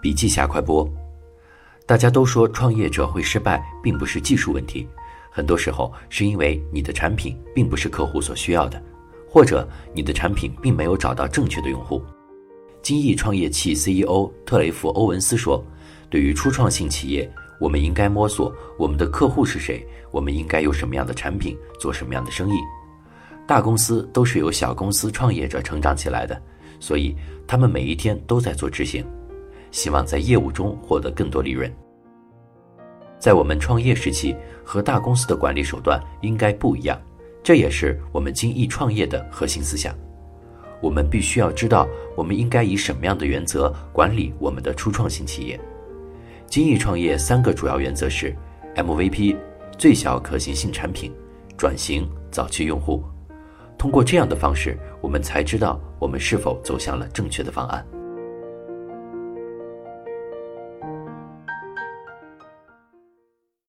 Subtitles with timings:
[0.00, 0.88] 笔记侠快播。
[1.86, 4.86] 大家都说创业者会失败，并不是技术问题，
[5.30, 8.80] 很多时候是因为你的产品并不是客户所需要的，
[9.28, 12.02] 或者你的产品并没有找到正确的用户。
[12.80, 15.62] 金翼创业器 CEO 特雷弗·欧文斯说
[16.08, 17.30] ：“对于初创性企业，
[17.60, 22.58] 我们应该摸索我们的客户是谁，我们应该有什么样的产品，做什么样的生意。
[23.46, 26.40] 大公司都是由小公司创业者成长起来的，
[26.78, 27.14] 所以
[27.46, 29.04] 他们每一天都在做执行，
[29.70, 31.70] 希望在业务中获得更多利润。
[33.18, 37.00] 在我们创业时期，和大公司的管理手段应该不一样，
[37.42, 39.94] 这也是我们精益创业的核心思想。”
[40.82, 41.86] 我们必须要知道，
[42.16, 45.60] 我们应该以什么样的原则管理我们的初创型企业。
[46.46, 48.34] 精益创业三个主要原则是
[48.76, 49.36] ：MVP
[49.76, 51.12] 最小可行性产品、
[51.54, 53.04] 转型早期用户。
[53.76, 57.86] 通过这样的方式，我们才知道我们是否走向了正确的方案。